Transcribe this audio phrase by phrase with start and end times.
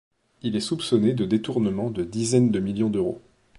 [0.41, 3.21] Il est soupçonné de détournement de dizaines de millions d’euros.